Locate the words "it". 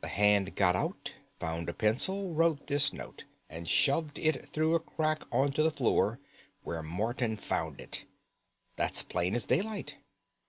4.18-4.48, 7.80-8.04